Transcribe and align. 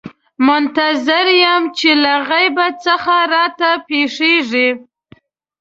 منتظر 0.47 1.25
یم 1.43 1.63
چې 1.77 1.89
له 2.03 2.13
غیبه 2.29 2.67
څه 2.83 2.93
راته 3.33 3.69
پېښېږي. 3.87 4.69